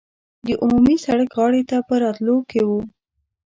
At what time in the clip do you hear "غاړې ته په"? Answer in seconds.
1.37-1.93